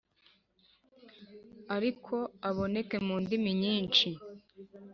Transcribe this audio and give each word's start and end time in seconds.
Ariko 1.75 2.15
aboneke 2.49 2.97
mu 3.05 3.15
ndimi 3.23 3.51
nyinshi 3.61 4.07